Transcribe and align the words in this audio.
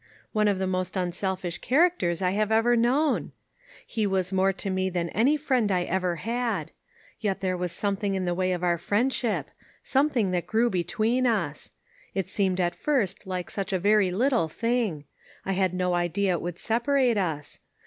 One 0.31 0.47
of 0.47 0.57
the 0.57 0.65
most 0.65 0.97
unselfish 0.97 1.59
characters 1.59 2.23
I 2.23 2.31
have 2.31 2.51
ever 2.51 2.75
known. 2.75 3.33
He 3.85 4.07
was 4.07 4.33
more 4.33 4.51
to 4.51 4.71
me 4.71 4.89
than 4.89 5.09
any 5.09 5.37
friend 5.37 5.71
I 5.71 5.83
ever 5.83 6.15
had. 6.15 6.71
Yet 7.19 7.41
there 7.41 7.55
was 7.55 7.71
something 7.71 8.15
in 8.15 8.25
the 8.25 8.33
way 8.33 8.51
of 8.51 8.63
our 8.63 8.79
friendship— 8.79 9.51
something 9.95 10.31
that 10.31 10.47
grew 10.47 10.71
between 10.71 11.27
us. 11.27 11.69
It 12.15 12.29
seemed 12.29 12.59
at 12.59 12.73
first 12.73 13.27
like 13.27 13.51
such 13.51 13.71
a 13.71 13.77
very 13.77 14.09
little 14.09 14.47
thing. 14.47 15.05
I 15.45 15.51
had 15.51 15.71
no 15.71 15.93
idea 15.93 16.31
it 16.33 16.41
would 16.41 16.57
separate 16.57 17.19
us. 17.19 17.59